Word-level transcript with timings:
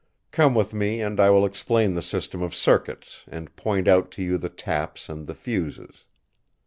Come 0.31 0.55
with 0.55 0.73
me 0.73 0.99
and 0.99 1.19
I 1.19 1.29
will 1.29 1.45
explain 1.45 1.93
the 1.93 2.01
system 2.01 2.41
of 2.41 2.55
circuits, 2.55 3.23
and 3.27 3.55
point 3.55 3.87
out 3.87 4.09
to 4.13 4.23
you 4.23 4.39
the 4.39 4.49
taps 4.49 5.09
and 5.09 5.27
the 5.27 5.35
fuses." 5.35 6.05